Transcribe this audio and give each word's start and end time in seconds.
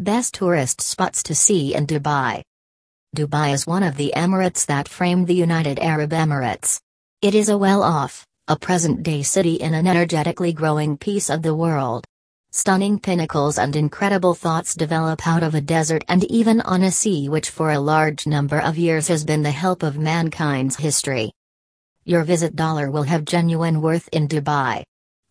Best 0.00 0.32
tourist 0.32 0.80
spots 0.80 1.22
to 1.24 1.34
see 1.34 1.74
in 1.74 1.86
Dubai. 1.86 2.40
Dubai 3.14 3.52
is 3.52 3.66
one 3.66 3.82
of 3.82 3.98
the 3.98 4.14
Emirates 4.16 4.64
that 4.64 4.88
framed 4.88 5.26
the 5.26 5.34
United 5.34 5.78
Arab 5.78 6.12
Emirates. 6.12 6.80
It 7.20 7.34
is 7.34 7.50
a 7.50 7.58
well 7.58 7.82
off, 7.82 8.24
a 8.48 8.56
present 8.56 9.02
day 9.02 9.22
city 9.22 9.56
in 9.56 9.74
an 9.74 9.86
energetically 9.86 10.54
growing 10.54 10.96
piece 10.96 11.28
of 11.28 11.42
the 11.42 11.54
world. 11.54 12.06
Stunning 12.50 12.98
pinnacles 12.98 13.58
and 13.58 13.76
incredible 13.76 14.32
thoughts 14.32 14.74
develop 14.74 15.28
out 15.28 15.42
of 15.42 15.54
a 15.54 15.60
desert 15.60 16.02
and 16.08 16.24
even 16.30 16.62
on 16.62 16.82
a 16.84 16.90
sea 16.90 17.28
which 17.28 17.50
for 17.50 17.72
a 17.72 17.78
large 17.78 18.26
number 18.26 18.58
of 18.58 18.78
years 18.78 19.06
has 19.08 19.22
been 19.22 19.42
the 19.42 19.50
help 19.50 19.82
of 19.82 19.98
mankind's 19.98 20.76
history. 20.76 21.30
Your 22.06 22.24
visit 22.24 22.56
dollar 22.56 22.90
will 22.90 23.02
have 23.02 23.26
genuine 23.26 23.82
worth 23.82 24.08
in 24.12 24.28
Dubai 24.28 24.82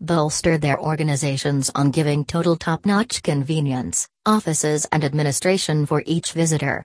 bolster 0.00 0.58
their 0.58 0.78
organizations 0.80 1.70
on 1.74 1.90
giving 1.90 2.24
total 2.24 2.54
top 2.56 2.86
notch 2.86 3.20
convenience, 3.22 4.08
offices, 4.28 4.86
and 4.92 5.02
administration 5.02 5.86
for 5.86 6.02
each 6.04 6.32
visitor. 6.32 6.84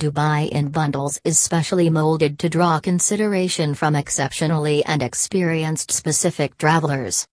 Dubai 0.00 0.48
in 0.48 0.70
Bundles 0.70 1.20
is 1.22 1.38
specially 1.38 1.90
molded 1.90 2.38
to 2.38 2.48
draw 2.48 2.80
consideration 2.80 3.74
from 3.74 3.94
exceptionally 3.94 4.82
and 4.86 5.02
experienced 5.02 5.92
specific 5.92 6.56
travelers. 6.56 7.26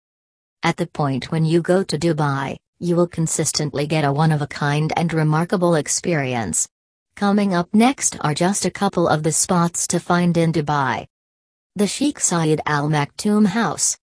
At 0.62 0.76
the 0.76 0.88
point 0.88 1.32
when 1.32 1.46
you 1.46 1.62
go 1.62 1.84
to 1.84 1.98
Dubai, 1.98 2.58
you 2.80 2.98
will 2.98 3.08
consistently 3.08 3.88
get 3.88 4.04
a 4.04 4.12
one 4.12 4.34
of 4.34 4.42
a 4.42 4.48
kind 4.48 4.92
and 4.98 5.14
remarkable 5.14 5.76
experience. 5.76 6.68
Coming 7.16 7.54
up 7.54 7.70
next 7.74 8.18
are 8.20 8.34
just 8.34 8.66
a 8.66 8.72
couple 8.72 9.08
of 9.08 9.24
the 9.24 9.32
spots 9.32 9.88
to 9.88 10.02
find 10.02 10.36
in 10.36 10.52
Dubai. 10.52 11.08
The 11.78 11.88
Sheikh 11.88 12.20
Zayed 12.20 12.60
Al 12.66 12.90
Maktoum 12.90 13.48
House, 13.48 13.98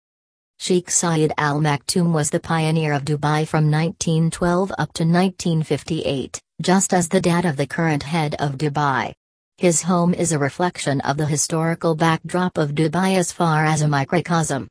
Sheikh 0.62 0.90
Zayed 0.90 1.32
Al 1.38 1.58
Maktoum 1.58 2.12
was 2.12 2.30
the 2.30 2.38
pioneer 2.38 2.92
of 2.92 3.04
Dubai 3.04 3.48
from 3.48 3.68
1912 3.68 4.70
up 4.70 4.92
to 4.92 5.02
1958, 5.02 6.40
just 6.60 6.94
as 6.94 7.08
the 7.08 7.20
dad 7.20 7.44
of 7.44 7.56
the 7.56 7.66
current 7.66 8.04
head 8.04 8.36
of 8.38 8.58
Dubai. 8.58 9.12
His 9.58 9.82
home 9.82 10.14
is 10.14 10.30
a 10.30 10.38
reflection 10.38 11.00
of 11.00 11.16
the 11.16 11.26
historical 11.26 11.96
backdrop 11.96 12.58
of 12.58 12.76
Dubai 12.76 13.16
as 13.16 13.32
far 13.32 13.64
as 13.64 13.82
a 13.82 13.88
microcosm. 13.88 14.68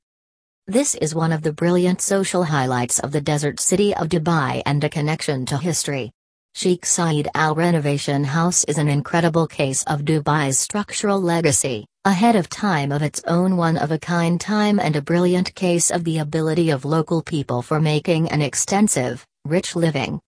This 0.65 0.95
is 0.95 1.13
one 1.13 1.33
of 1.33 1.41
the 1.41 1.51
brilliant 1.51 1.99
social 1.99 2.45
highlights 2.45 2.99
of 2.99 3.11
the 3.11 3.19
desert 3.19 3.59
city 3.59 3.93
of 3.93 4.07
Dubai 4.07 4.61
and 4.65 4.81
a 4.85 4.89
connection 4.89 5.45
to 5.47 5.57
history. 5.57 6.09
Sheikh 6.55 6.85
Zayed 6.85 7.27
Al 7.35 7.53
Renovation 7.53 8.23
House 8.23 8.63
is 8.63 8.77
an 8.77 8.87
incredible 8.87 9.45
case 9.45 9.83
of 9.83 10.05
Dubai's 10.05 10.57
structural 10.57 11.19
legacy. 11.19 11.85
Ahead 12.03 12.35
of 12.35 12.49
time 12.49 12.91
of 12.91 13.03
its 13.03 13.21
own 13.27 13.57
one 13.57 13.77
of 13.77 13.91
a 13.91 13.99
kind 13.99 14.41
time 14.41 14.79
and 14.79 14.95
a 14.95 15.03
brilliant 15.03 15.53
case 15.53 15.91
of 15.91 16.03
the 16.03 16.17
ability 16.17 16.71
of 16.71 16.83
local 16.83 17.21
people 17.21 17.61
for 17.61 17.79
making 17.79 18.27
an 18.31 18.41
extensive, 18.41 19.23
rich 19.45 19.75
living. 19.75 20.19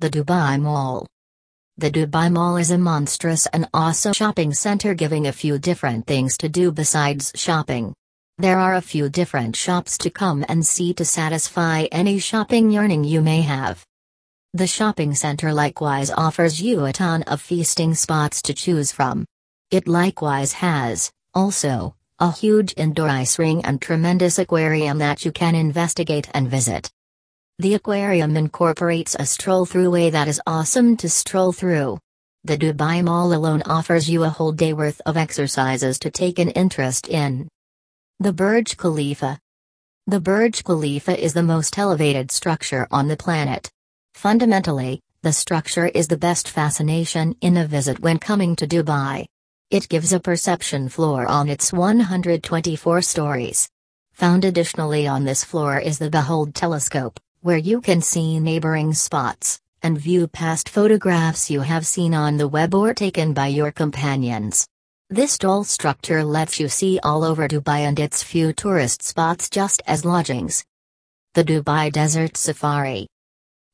The 0.00 0.10
Dubai 0.10 0.60
Mall. 0.60 1.06
The 1.76 1.92
Dubai 1.92 2.32
Mall 2.32 2.56
is 2.56 2.72
a 2.72 2.78
monstrous 2.78 3.46
and 3.46 3.68
awesome 3.72 4.14
shopping 4.14 4.52
center 4.52 4.94
giving 4.94 5.28
a 5.28 5.32
few 5.32 5.60
different 5.60 6.08
things 6.08 6.36
to 6.38 6.48
do 6.48 6.72
besides 6.72 7.30
shopping. 7.36 7.94
There 8.38 8.58
are 8.58 8.74
a 8.74 8.82
few 8.82 9.08
different 9.08 9.54
shops 9.54 9.96
to 9.98 10.10
come 10.10 10.44
and 10.48 10.66
see 10.66 10.92
to 10.94 11.04
satisfy 11.04 11.84
any 11.92 12.18
shopping 12.18 12.68
yearning 12.72 13.04
you 13.04 13.22
may 13.22 13.42
have. 13.42 13.86
The 14.54 14.66
shopping 14.66 15.14
center 15.14 15.52
likewise 15.52 16.10
offers 16.10 16.60
you 16.60 16.84
a 16.84 16.92
ton 16.92 17.22
of 17.28 17.40
feasting 17.40 17.94
spots 17.94 18.42
to 18.42 18.54
choose 18.54 18.90
from. 18.90 19.24
It 19.72 19.88
likewise 19.88 20.52
has, 20.52 21.10
also, 21.34 21.96
a 22.20 22.30
huge 22.30 22.72
indoor 22.76 23.08
ice 23.08 23.36
ring 23.36 23.64
and 23.64 23.82
tremendous 23.82 24.38
aquarium 24.38 24.98
that 24.98 25.24
you 25.24 25.32
can 25.32 25.56
investigate 25.56 26.28
and 26.32 26.48
visit. 26.48 26.88
The 27.58 27.74
aquarium 27.74 28.36
incorporates 28.36 29.16
a 29.18 29.26
stroll 29.26 29.66
throughway 29.66 30.12
that 30.12 30.28
is 30.28 30.40
awesome 30.46 30.96
to 30.98 31.08
stroll 31.08 31.50
through. 31.52 31.98
The 32.44 32.56
Dubai 32.56 33.02
Mall 33.02 33.32
alone 33.32 33.62
offers 33.66 34.08
you 34.08 34.22
a 34.22 34.28
whole 34.28 34.52
day 34.52 34.72
worth 34.72 35.00
of 35.04 35.16
exercises 35.16 35.98
to 35.98 36.12
take 36.12 36.38
an 36.38 36.50
interest 36.50 37.08
in. 37.08 37.48
The 38.20 38.32
Burj 38.32 38.76
Khalifa. 38.76 39.40
The 40.06 40.20
Burj 40.20 40.62
Khalifa 40.62 41.20
is 41.20 41.34
the 41.34 41.42
most 41.42 41.76
elevated 41.76 42.30
structure 42.30 42.86
on 42.92 43.08
the 43.08 43.16
planet. 43.16 43.68
Fundamentally, 44.14 45.00
the 45.22 45.32
structure 45.32 45.86
is 45.86 46.06
the 46.06 46.16
best 46.16 46.48
fascination 46.48 47.34
in 47.40 47.56
a 47.56 47.66
visit 47.66 47.98
when 47.98 48.20
coming 48.20 48.54
to 48.56 48.66
Dubai. 48.68 49.26
It 49.68 49.88
gives 49.88 50.12
a 50.12 50.20
perception 50.20 50.88
floor 50.88 51.26
on 51.26 51.48
its 51.48 51.72
124 51.72 53.02
stories. 53.02 53.68
Found 54.12 54.44
additionally 54.44 55.08
on 55.08 55.24
this 55.24 55.42
floor 55.42 55.80
is 55.80 55.98
the 55.98 56.08
Behold 56.08 56.54
telescope, 56.54 57.18
where 57.40 57.56
you 57.56 57.80
can 57.80 58.00
see 58.00 58.38
neighboring 58.38 58.94
spots, 58.94 59.60
and 59.82 59.98
view 59.98 60.28
past 60.28 60.68
photographs 60.68 61.50
you 61.50 61.62
have 61.62 61.84
seen 61.84 62.14
on 62.14 62.36
the 62.36 62.46
web 62.46 62.76
or 62.76 62.94
taken 62.94 63.32
by 63.32 63.48
your 63.48 63.72
companions. 63.72 64.68
This 65.10 65.36
tall 65.36 65.64
structure 65.64 66.22
lets 66.22 66.60
you 66.60 66.68
see 66.68 67.00
all 67.02 67.24
over 67.24 67.48
Dubai 67.48 67.80
and 67.80 67.98
its 67.98 68.22
few 68.22 68.52
tourist 68.52 69.02
spots 69.02 69.50
just 69.50 69.82
as 69.84 70.04
lodgings. 70.04 70.64
The 71.34 71.42
Dubai 71.42 71.90
Desert 71.90 72.36
Safari 72.36 73.08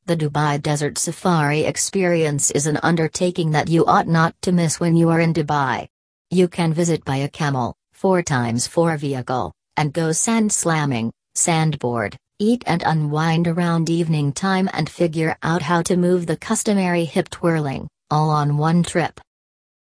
the 0.07 0.17
Dubai 0.17 0.61
Desert 0.61 0.99
Safari 0.99 1.61
experience 1.61 2.51
is 2.51 2.67
an 2.67 2.79
undertaking 2.83 3.53
that 3.53 3.69
you 3.69 3.87
ought 3.87 4.09
not 4.09 4.35
to 4.43 4.51
miss 4.51 4.81
when 4.81 4.97
you 4.97 5.11
are 5.11 5.21
in 5.21 5.33
Dubai. 5.33 5.87
You 6.31 6.49
can 6.49 6.73
visit 6.73 7.05
by 7.05 7.19
a 7.19 7.29
camel, 7.29 7.77
4x4 7.97 8.99
vehicle, 8.99 9.53
and 9.77 9.93
go 9.93 10.11
sand 10.11 10.51
slamming, 10.51 11.13
sandboard, 11.37 12.17
eat 12.41 12.65
and 12.67 12.83
unwind 12.83 13.47
around 13.47 13.89
evening 13.89 14.33
time 14.33 14.69
and 14.73 14.91
figure 14.91 15.37
out 15.45 15.63
how 15.63 15.83
to 15.83 15.97
move 15.97 16.27
the 16.27 16.37
customary 16.37 17.05
hip 17.05 17.31
twirling, 17.31 17.87
all 18.11 18.31
on 18.31 18.59
one 18.59 18.83
trip. 18.83 19.21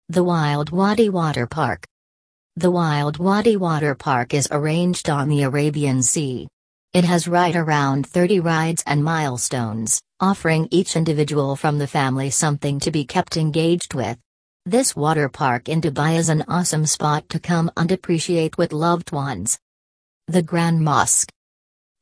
The 0.08 0.24
Wild 0.24 0.70
Wadi 0.70 1.10
Water 1.10 1.46
Park. 1.46 1.84
The 2.56 2.72
Wild 2.72 3.18
Wadi 3.18 3.56
Water 3.56 3.94
Park 3.94 4.34
is 4.34 4.48
arranged 4.50 5.08
on 5.08 5.28
the 5.28 5.42
Arabian 5.44 6.02
Sea. 6.02 6.48
It 6.94 7.04
has 7.04 7.28
right 7.28 7.54
around 7.54 8.06
30 8.06 8.40
rides 8.40 8.82
and 8.86 9.04
milestones, 9.04 10.00
offering 10.20 10.68
each 10.70 10.96
individual 10.96 11.54
from 11.54 11.76
the 11.76 11.86
family 11.86 12.30
something 12.30 12.80
to 12.80 12.90
be 12.90 13.04
kept 13.04 13.36
engaged 13.36 13.92
with. 13.92 14.16
This 14.64 14.96
water 14.96 15.28
park 15.28 15.68
in 15.68 15.82
Dubai 15.82 16.16
is 16.16 16.30
an 16.30 16.44
awesome 16.48 16.86
spot 16.86 17.28
to 17.28 17.38
come 17.38 17.70
and 17.76 17.92
appreciate 17.92 18.56
with 18.56 18.72
loved 18.72 19.12
ones. 19.12 19.58
The 20.28 20.40
Grand 20.40 20.82
Mosque. 20.82 21.30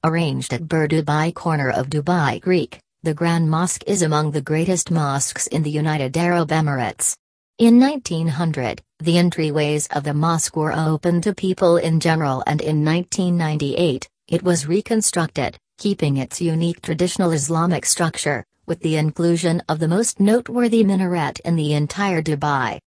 Arranged 0.05 0.53
at 0.53 0.69
Bur 0.69 0.87
Dubai 0.87 1.35
corner 1.35 1.69
of 1.69 1.91
Dubai 1.91 2.41
Creek, 2.41 2.79
the 3.03 3.15
Grand 3.15 3.51
Mosque 3.51 3.83
is 3.89 4.03
among 4.03 4.31
the 4.31 4.41
greatest 4.41 4.93
mosques 4.93 5.49
in 5.49 5.65
the 5.65 5.71
United 5.71 6.17
Arab 6.17 6.51
Emirates. 6.51 7.17
In 7.59 7.81
1900, 7.81 8.83
the 9.01 9.17
entryways 9.17 9.89
of 9.97 10.05
the 10.05 10.15
mosque 10.15 10.55
were 10.55 10.73
open 10.73 11.21
to 11.23 11.35
people 11.35 11.77
in 11.77 11.99
general 11.99 12.45
and 12.47 12.61
in 12.61 12.85
1998, 12.85 14.09
it 14.29 14.43
was 14.43 14.67
reconstructed 14.67 15.59
keeping 15.79 16.17
its 16.17 16.41
unique 16.41 16.81
traditional 16.81 17.33
Islamic 17.33 17.85
structure, 17.85 18.43
with 18.65 18.81
the 18.81 18.97
inclusion 18.97 19.63
of 19.69 19.79
the 19.79 19.89
most 19.89 20.21
noteworthy 20.21 20.83
minaret 20.83 21.39
in 21.41 21.55
the 21.55 21.75
entire 21.75 22.23
Dubai. 22.23 22.79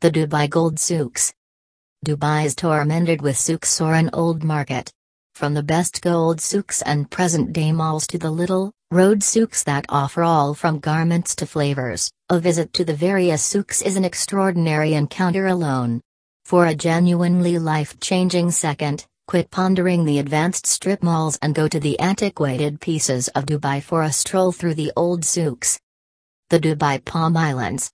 The 0.00 0.10
Dubai 0.10 0.50
Gold 0.50 0.80
Souks. 0.80 1.32
Dubai 2.04 2.44
is 2.44 2.56
tormented 2.56 3.22
with 3.22 3.36
souks 3.36 3.80
or 3.80 3.94
an 3.94 4.10
old 4.12 4.42
market. 4.42 4.90
From 5.36 5.54
the 5.54 5.62
best 5.62 6.02
gold 6.02 6.40
souks 6.40 6.82
and 6.82 7.08
present 7.08 7.52
day 7.52 7.70
malls 7.70 8.08
to 8.08 8.18
the 8.18 8.30
little, 8.30 8.72
road 8.90 9.22
souks 9.22 9.62
that 9.64 9.86
offer 9.88 10.24
all 10.24 10.52
from 10.52 10.80
garments 10.80 11.36
to 11.36 11.46
flavors, 11.46 12.10
a 12.28 12.40
visit 12.40 12.72
to 12.72 12.84
the 12.84 12.94
various 12.94 13.42
souks 13.42 13.82
is 13.82 13.96
an 13.96 14.04
extraordinary 14.04 14.94
encounter 14.94 15.46
alone. 15.46 16.00
For 16.44 16.66
a 16.66 16.74
genuinely 16.74 17.58
life 17.60 18.00
changing 18.00 18.50
second, 18.50 19.06
Quit 19.28 19.50
pondering 19.50 20.04
the 20.04 20.20
advanced 20.20 20.68
strip 20.68 21.02
malls 21.02 21.36
and 21.42 21.52
go 21.52 21.66
to 21.66 21.80
the 21.80 21.98
antiquated 21.98 22.80
pieces 22.80 23.26
of 23.28 23.44
Dubai 23.44 23.82
for 23.82 24.04
a 24.04 24.12
stroll 24.12 24.52
through 24.52 24.74
the 24.74 24.92
old 24.94 25.24
souks. 25.24 25.80
The 26.48 26.60
Dubai 26.60 27.04
Palm 27.04 27.36
Islands. 27.36 27.90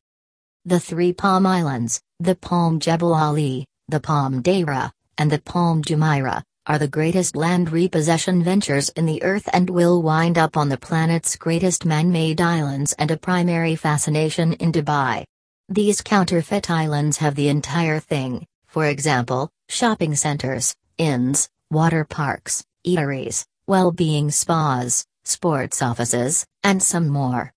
The 0.66 0.78
three 0.78 1.14
Palm 1.14 1.46
Islands, 1.46 2.02
the 2.20 2.34
Palm 2.34 2.78
Jebel 2.78 3.14
Ali, 3.14 3.64
the 3.88 3.98
Palm 3.98 4.42
Deira, 4.42 4.92
and 5.16 5.30
the 5.30 5.40
Palm 5.40 5.82
Jumeirah, 5.82 6.42
are 6.66 6.78
the 6.78 6.86
greatest 6.86 7.34
land 7.34 7.72
repossession 7.72 8.42
ventures 8.42 8.90
in 8.90 9.06
the 9.06 9.22
earth 9.22 9.48
and 9.54 9.70
will 9.70 10.02
wind 10.02 10.36
up 10.36 10.58
on 10.58 10.68
the 10.68 10.76
planet's 10.76 11.36
greatest 11.36 11.86
man 11.86 12.12
made 12.12 12.42
islands 12.42 12.92
and 12.98 13.10
a 13.10 13.16
primary 13.16 13.74
fascination 13.74 14.52
in 14.54 14.70
Dubai. 14.70 15.24
These 15.70 16.02
counterfeit 16.02 16.70
islands 16.70 17.16
have 17.16 17.36
the 17.36 17.48
entire 17.48 18.00
thing, 18.00 18.46
for 18.66 18.84
example, 18.84 19.50
shopping 19.70 20.14
centers, 20.14 20.74
inns, 21.02 21.48
water 21.68 22.04
parks, 22.04 22.62
eateries, 22.86 23.44
well-being 23.66 24.30
spas, 24.30 25.04
sports 25.24 25.82
offices, 25.82 26.46
and 26.62 26.80
some 26.80 27.08
more. 27.08 27.50